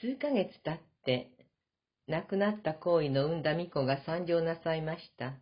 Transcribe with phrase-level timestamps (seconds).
[0.00, 1.30] 数ヶ月経って、
[2.08, 5.34] 亡くなった行為の産んだ巫女が参上なさいました。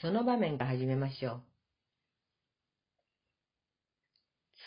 [0.00, 1.42] その場面が始めましょう。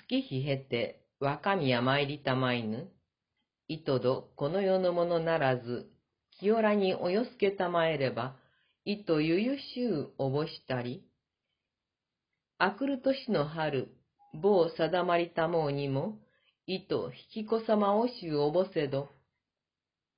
[0.08, 2.92] 月日経て若宮参りたまいぬ、
[3.68, 5.90] いとどこの世のものならず、
[6.40, 8.36] 清らにおよすけたまえれば、
[8.84, 11.04] いとゆゆしゅうおぼしたり、
[12.58, 13.90] あくる年の春、
[14.34, 16.20] 某定まりたもうにも、
[16.68, 19.10] いと引き子様おしゅうおぼせど、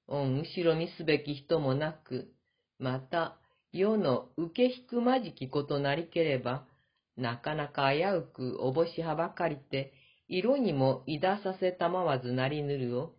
[0.08, 2.34] 御後ろ見すべき人もなく、
[2.80, 3.38] また、
[3.74, 6.66] 世の受け引くまじきことなりければ、
[7.18, 9.92] なかなか危うくおぼしはばかりて、
[10.30, 13.14] 色にもいださせたまわずなりぬるを、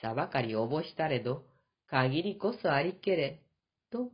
[0.00, 1.44] さばかりおぼしたれど、
[1.88, 3.42] 限りこそありけれ、
[3.90, 4.10] と、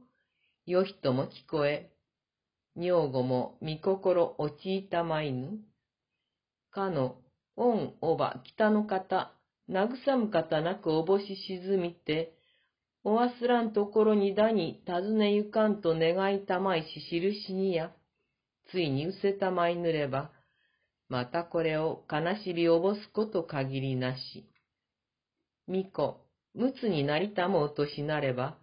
[0.66, 1.92] よ人も聞こえ、
[2.76, 5.60] 女房も見心落ちいたまいぬ。
[6.72, 7.16] かの、
[7.60, 9.32] 恩おば北の方、
[9.68, 12.32] 慰む方なくおぼし沈みて、
[13.04, 17.92] おわすらんところにだに尋ねゆかんと願いたまいし印にや、
[18.70, 20.30] ついにうせたまいぬれば、
[21.10, 24.46] またこれを悲しみおぼすこと限りなし。
[25.68, 28.56] みこ、むつになりたもうとしなれば、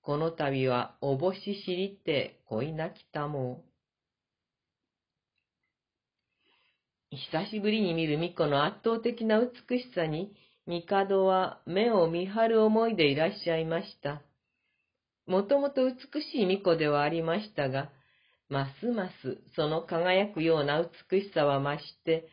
[0.00, 3.67] この度はおぼし知りて恋なきたもう。
[7.10, 10.34] 久しぶりに見る巫女の圧倒的な美しさに、
[10.66, 14.20] 帝は目を見張る思いでいらっしゃいました。
[15.26, 17.90] もともと美しい巫女ではありましたが、
[18.50, 22.28] ますますその輝くような美しさは増して、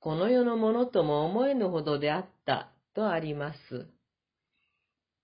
[0.00, 3.88] この世のものとも思えぬほどであったとあります。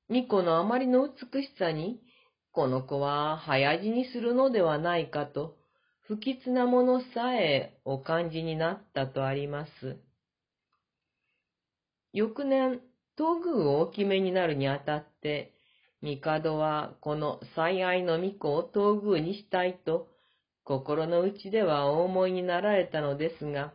[0.09, 2.03] 巫女のあまりの美しさに、
[2.53, 5.57] この子は早死にするのではないかと、
[6.11, 9.97] 不吉なものさえお感じになったとあります。
[12.13, 12.81] 翌年、
[13.17, 15.55] 東宮をお決めになるにあたって、
[16.03, 20.09] 帝はこの最愛の巫女を東宮にしたいと、
[20.65, 23.73] 心の内ではお思いになられたのですが、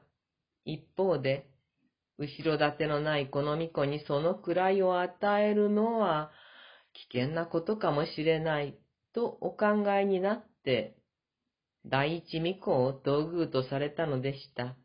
[0.65, 1.47] 一方で、
[2.17, 6.31] 後ろ盾のないこの巫女にその位を与えるのは
[7.11, 8.77] 危険なことかもしれない
[9.13, 10.97] とお考えになって、
[11.90, 14.75] 第一巫女を道具とされたのでした。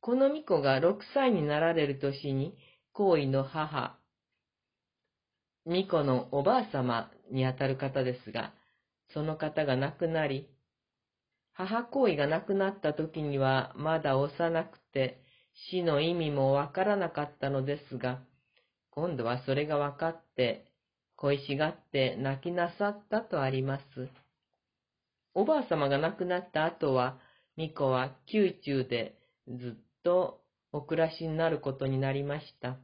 [0.00, 2.56] この巫女が6歳になられる年に、
[2.92, 3.98] 皇位の母、
[5.66, 8.52] 巫女のおばあ様にあたる方ですが、
[9.14, 10.50] その方が亡くなり、
[11.54, 15.22] 母行為が亡くなった時にはまだ幼くて
[15.70, 18.20] 死の意味もわからなかったのですが、
[18.90, 20.66] 今度はそれがわかって、
[21.16, 23.84] 恋しがって泣きなさったとあります。
[25.34, 27.18] おばあ様が亡くなった後は、
[27.56, 29.18] 巫女は宮中で
[29.48, 30.40] ずっと
[30.72, 32.78] お暮らしになることになりました。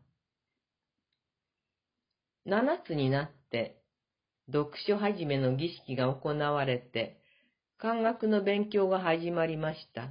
[2.44, 3.83] 七つになって、
[4.53, 7.21] 読書始めの儀式が行われて、
[7.78, 10.11] 漢学の勉強が始まりました。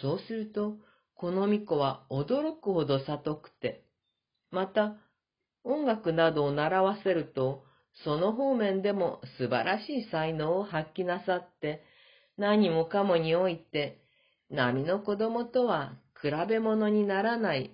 [0.00, 0.76] そうすると、
[1.14, 3.84] この巫女は驚くほど里くて、
[4.50, 4.96] また、
[5.64, 7.64] 音楽などを習わせると、
[8.04, 11.82] その方面でも素晴らしい才能を発揮なさって、
[12.36, 13.98] 何もかもにおいて、
[14.50, 17.70] 波の子供とは比べ物にならない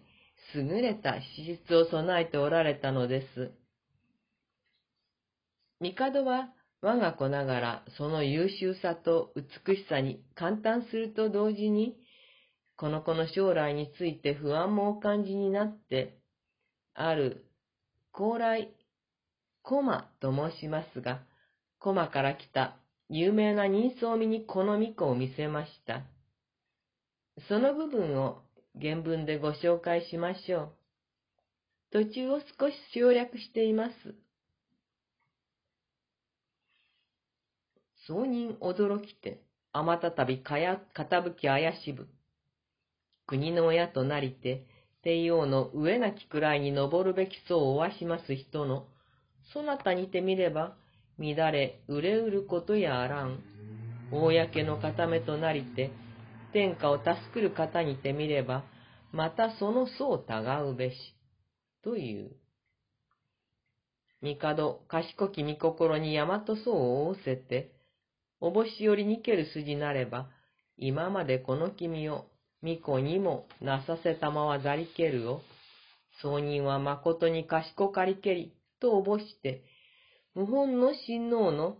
[0.55, 3.53] 優れた資質を備えておられたのです。
[5.81, 6.49] 帝は
[6.81, 11.97] 我が子ながらその優秀さと美しさに感嘆すると同時に、
[12.77, 16.19] この子の将来について不安もお感じになって、
[16.95, 17.47] ある
[18.13, 18.73] 高麗、
[19.63, 21.23] コマと申しますが、
[21.79, 22.77] コマから来た
[23.09, 26.03] 有名な人相見にこの巫女を見せました。
[27.49, 28.43] その部分を
[28.81, 30.73] 原文でご紹介しましょう。
[31.91, 34.15] 途中を少し省略しています。
[38.07, 39.43] 総人驚きて、
[39.73, 42.09] あまたたびかや、傾き怪しぶ。
[43.27, 44.67] 国の親となりて、
[45.03, 48.87] 帝王の上なきくらいに登るべき層をおわします人の、
[49.53, 50.77] そなたにてみれば、
[51.19, 53.43] 乱れ、憂れうることやあらん。
[54.11, 55.91] 公の固めとなりて、
[56.53, 58.65] 天下を助くる方にてみれば、
[59.13, 60.97] またその層たがうべし。
[61.83, 62.31] という。
[64.21, 67.73] 帝、賢き御心に大和層を仰せて、
[68.41, 70.29] おぼしよりにける筋なれば、
[70.77, 72.27] 今までこの君を
[72.63, 75.41] 巫女にもなさせたまわざりけるを、
[76.23, 79.65] 僧人は誠に賢かりけり、とおぼして、
[80.35, 81.79] 無本の親王の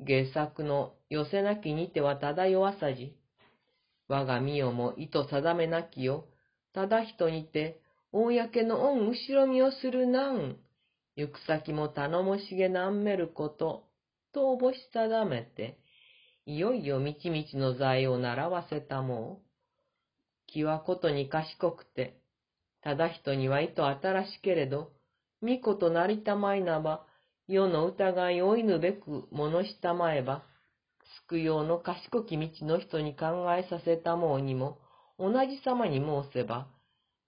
[0.00, 3.16] 下作の寄せなきにては漂わさじ、
[4.08, 6.26] 我が身をも意図定めなきよ。
[6.72, 7.80] ただ人にて、
[8.12, 10.56] 公の恩後ろ見をするなん。
[11.16, 13.84] 行く先も頼もしげなんめること、
[14.32, 15.78] とおぼし定めて、
[16.44, 19.44] いよいよみちみちの財を習わせたもう。
[20.48, 22.20] 気はことに賢くて、
[22.82, 24.92] ただ人には意図新しけれど、
[25.44, 27.04] 巫女となりたまいなば、
[27.46, 30.42] 世の疑いをいぬべく物したまえば、
[31.28, 34.78] 救いようの賢き道の人に考えさせたもうにも、
[35.18, 36.66] 同じ様に申せば、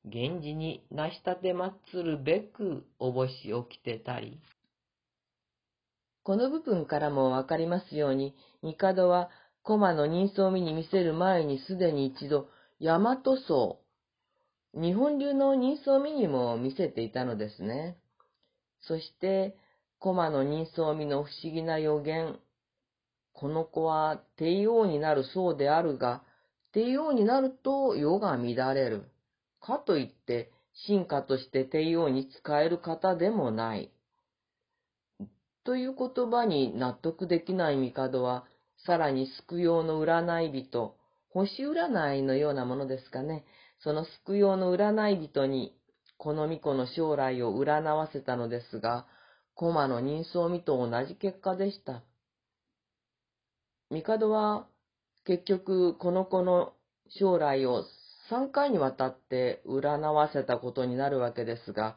[0.05, 4.41] 源氏に成し立てまつるべくおぼし起きてたり。
[6.23, 9.31] この部分からもわかりますように、帝は
[9.63, 12.49] 駒の人相見に見せる前にすでに一度、
[12.81, 13.81] 大和僧、
[14.75, 17.97] 日本流の人相見にも見せていたのですね。
[18.81, 19.57] そして、
[19.99, 22.39] 駒の人相見の不思議な予言、
[23.33, 26.23] この子は帝王になるそうであるが、
[26.73, 29.05] 帝王になると世が乱れる。
[29.61, 30.53] かといって、
[30.87, 33.91] 進化として帝王に使える方でもない。
[35.65, 38.45] という言葉に納得できない帝は、
[38.87, 40.97] さらに救用の占い人、
[41.31, 43.45] 星占いのようなものですかね。
[43.81, 45.76] その救用の占い人に、
[46.19, 49.07] この巫女の将来を占わせたのですが、
[49.55, 52.03] 駒の人相見と同じ結果でした。
[53.91, 54.67] 帝は
[55.25, 56.73] 結局この子の
[57.09, 57.85] 将来を
[58.31, 61.97] 3回にわたって占わせたことになるわけですが、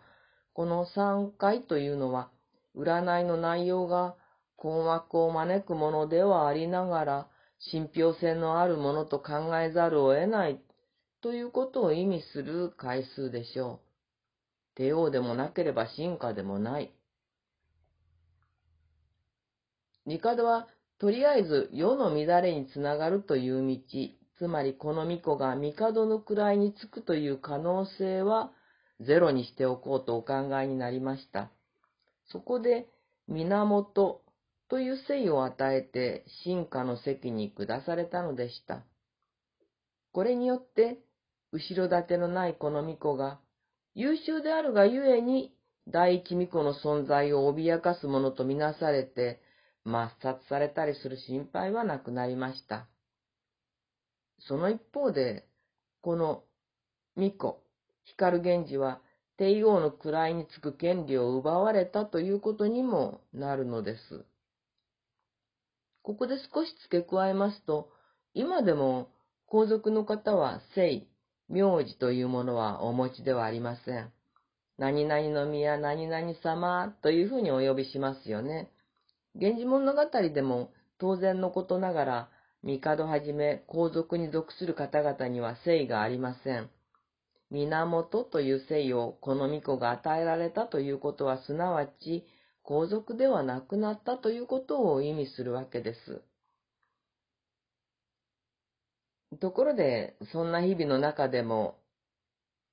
[0.54, 2.30] この3回というのは、
[2.76, 4.16] 占いの内容が
[4.56, 7.28] 困惑を招くものではありながら、
[7.72, 10.62] 信憑性のあるものと考えざるを得ない
[11.22, 13.89] ということを意味する回数でしょう。
[14.80, 16.94] 帝王でもなければ進化でもない。
[20.08, 23.78] 帝はとりあえず世の乱れにつながるという道、
[24.38, 28.52] つまりこの巫女が帝の位につくという可能性は
[29.06, 31.52] ゼロにしておこうとお考えになりました。
[32.32, 32.88] そこで
[33.28, 34.22] 源
[34.70, 38.86] という姓を与えて進化の席に下されたのでした。
[40.14, 41.00] これによって
[41.52, 43.42] 後ろ盾のないこの巫女が
[44.00, 45.54] 優秀であるがゆえに
[45.90, 49.42] 第一巫女の存在を脅かすものとみなされて
[49.86, 52.88] 抹殺されたりする心配はなくなりました。
[54.48, 55.50] その一方で、
[56.02, 56.46] この
[57.18, 57.58] 巫女、
[58.06, 59.02] 光源氏は
[59.38, 64.24] 帝王の位につく権利を奪われたということにもなるのです。
[66.04, 67.90] ここで少し付け加えますと、
[68.34, 69.10] 今でも
[69.46, 71.06] 皇族の方は姓、
[71.50, 74.12] 名字というものはお持ちではありません。
[74.78, 78.72] 何々の宮何々様というふうにお呼びしますよね。
[79.36, 80.70] 源氏物語でも
[81.00, 82.30] 当然のことながら、
[82.64, 86.70] 帝はじめ皇族に属する方々には姓がありません。
[87.52, 92.26] 源という姓をこの巫女が与えられたということは、すなわち
[92.62, 96.22] 皇族ではなくなったということを意味するわけです。
[99.38, 101.78] ところで、そんな日々の中でも、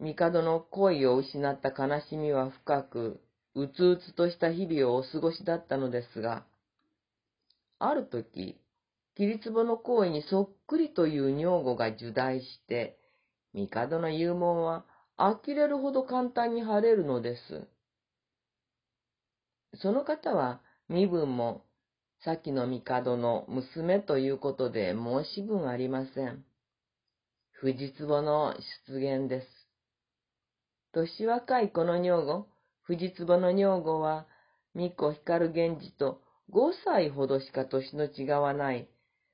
[0.00, 3.20] 帝の恋を失った悲しみは深く、
[3.54, 6.44] うつうつとした日々をお過ごしだったのですが、
[7.78, 8.58] ある時、
[9.16, 12.98] 桐壺の行為にそっくりという女房が受代して、
[13.54, 14.84] 帝の勇門は
[15.16, 17.68] 呆れるほど簡単に晴れるのです。
[19.80, 21.65] その方は身分も
[22.24, 26.44] 先の帝の娘ということで申し分ありません。
[27.52, 28.54] 藤壺の
[28.88, 29.48] 出現です。
[30.92, 32.46] 年若いこの女房、
[32.82, 34.26] 藤壺の女房は、
[34.74, 36.20] 巫女光源氏と
[36.52, 38.88] 5歳ほどしか年の違わない、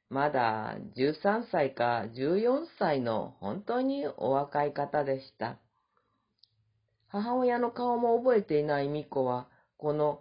[0.09, 5.59] まだ13歳か14歳の本当にお若い方でした。
[7.09, 10.21] 母親の顔も覚えていない巫女は、この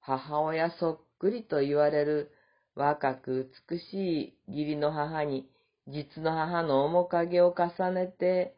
[0.00, 2.32] 母親そっくりと言われる
[2.74, 5.48] 若く美しい義理の母に
[5.86, 8.56] 実の母の面影を重ねて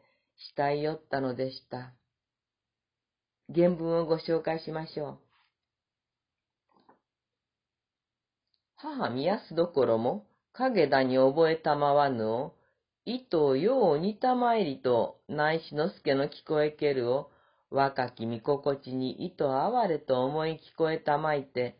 [0.55, 1.93] 慕い寄ったのでした。
[3.53, 5.19] 原文をご紹介しましょう。
[8.75, 12.55] 母宮すどころも、影田に覚えたまわぬを、
[13.05, 17.31] 糸よう似たまえりと、内志の助の聞こえけるを、
[17.69, 21.77] 若き見心地に糸哀れと思い聞こえたまいて、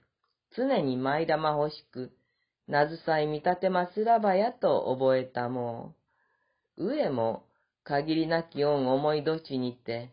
[0.56, 2.12] 常に舞玉欲しく、
[2.68, 5.96] なずさい見立てますらばやと覚えたも
[6.78, 6.86] う。
[6.86, 7.44] 上も、
[7.84, 10.12] 限りなき恩思いどちにて、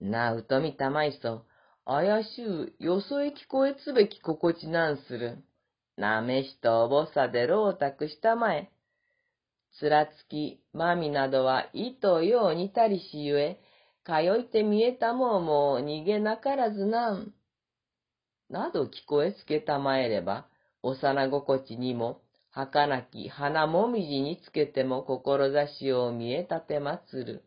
[0.00, 1.44] なうとみたまいそ、
[1.84, 5.38] 怪しゅう、よそへ聞こえつべき心地なんする。
[5.96, 8.70] なめしとおぼさでろうたくしたまえ。
[9.78, 13.60] つらつき、まみなどは、いとよう似たりしゆえ、
[14.04, 17.34] かよいて見えたもうもう逃げなからずなん。
[18.50, 20.46] など聞こえつけたまえれば、
[20.82, 27.44] 幼心地にも、儚き花もみじにつけても志を見えたてまつる。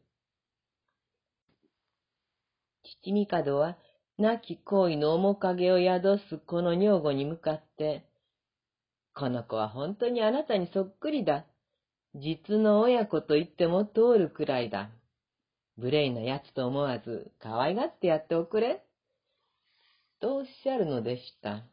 [3.01, 3.77] 父帝は、
[4.17, 8.05] 亡き恋の面影を宿すこの女房に向かって、
[9.13, 11.45] この子は本当にあなたにそっくりだ。
[12.15, 14.89] 実の親子と言っても通るくらいだ。
[15.75, 18.85] 無礼な奴と思わず、可愛がってやっておくれ。
[20.23, 21.65] とおっしゃるのでした。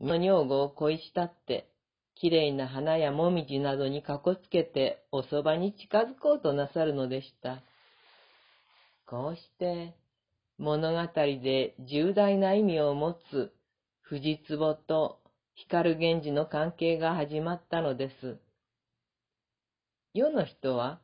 [0.00, 1.68] の女房を恋したって、
[2.14, 7.62] きれいな花やもみじなどにかこつけておそばに近づこうとなさるのでした。
[9.06, 9.94] こうして、
[10.56, 13.52] 物語で重大な意味を持つ
[14.00, 15.18] 藤壺と
[15.54, 18.38] 光源氏の関係が始まったのです。
[20.14, 20.98] 世の人は、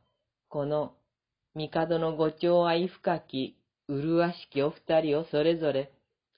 [0.48, 0.94] この
[1.54, 5.92] 帝のご寵愛深き、麗しきお二人をそれぞれ、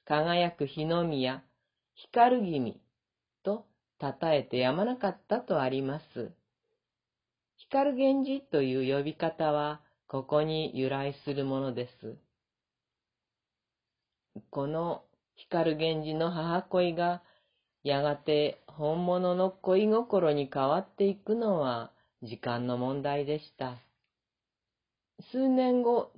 [0.08, 1.42] 輝く日の宮、
[1.94, 2.80] 光る君
[3.42, 3.66] と
[4.00, 6.32] 称えてやまなかったとあります。
[7.56, 12.16] 光源氏という呼び方は、ここに由来するものです。
[14.50, 15.02] この
[15.34, 17.24] 光源氏の母恋が、
[17.82, 21.90] やがて本物の恋心に変わっていくのは
[22.22, 23.76] 時間の問題でした。
[25.32, 26.12] 数年後、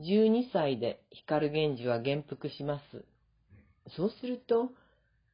[0.00, 3.04] 12歳で光源氏は元服します。
[3.88, 4.70] そうすると、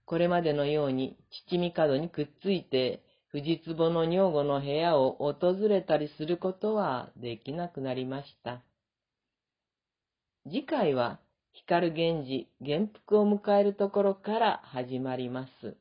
[0.05, 1.17] これまでのように
[1.49, 8.63] 父帝にくっついて藤壺の女房の部屋を訪れたりすることはできなくなりました。
[10.45, 11.19] 次回は
[11.53, 15.77] 光源氏元服を迎えるところから始まります。